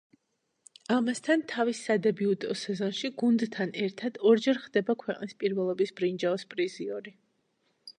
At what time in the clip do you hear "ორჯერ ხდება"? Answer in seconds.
4.33-4.97